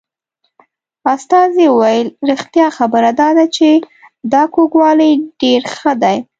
استازي 1.15 1.67
وویل 1.71 2.07
رښتیا 2.29 2.67
خبره 2.77 3.09
دا 3.21 3.29
ده 3.37 3.45
چې 3.55 3.69
دا 4.33 4.43
کوږوالی 4.55 5.11
ډېر 5.41 5.61
ښه 5.75 5.93
دی. 6.03 6.17